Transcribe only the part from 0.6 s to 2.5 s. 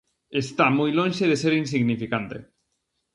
moi lonxe de ser insignificante.